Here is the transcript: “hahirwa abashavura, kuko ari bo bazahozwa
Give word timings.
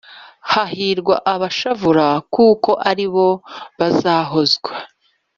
“hahirwa 0.51 1.15
abashavura, 1.33 2.07
kuko 2.33 2.71
ari 2.89 3.05
bo 3.13 3.27
bazahozwa 3.79 4.71